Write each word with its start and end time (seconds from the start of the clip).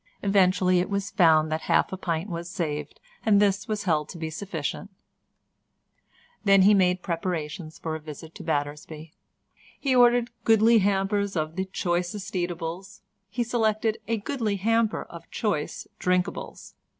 Eventually 0.23 0.79
it 0.79 0.89
was 0.89 1.11
found 1.11 1.51
that 1.51 1.61
half 1.61 1.93
a 1.93 1.95
pint 1.95 2.27
was 2.27 2.49
saved, 2.49 2.99
and 3.23 3.39
this 3.39 3.67
was 3.67 3.83
held 3.83 4.09
to 4.09 4.17
be 4.17 4.31
sufficient. 4.31 4.89
Then 6.43 6.63
he 6.63 6.73
made 6.73 7.03
preparations 7.03 7.77
for 7.77 7.95
a 7.95 7.99
visit 7.99 8.33
to 8.33 8.43
Battersby. 8.43 9.13
He 9.79 9.95
ordered 9.95 10.31
goodly 10.43 10.79
hampers 10.79 11.35
of 11.35 11.55
the 11.55 11.65
choicest 11.65 12.35
eatables, 12.35 13.03
he 13.29 13.43
selected 13.43 13.99
a 14.07 14.17
goodly 14.17 14.55
hamper 14.55 15.03
of 15.03 15.29
choice 15.29 15.85
drinkables. 15.99 16.73